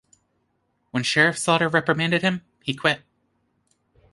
[0.89, 3.03] When Sheriff Slaughter reprimanded him, he quit.